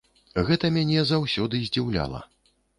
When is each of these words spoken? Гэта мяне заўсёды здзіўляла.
Гэта 0.47 0.71
мяне 0.77 1.05
заўсёды 1.11 1.63
здзіўляла. 1.69 2.27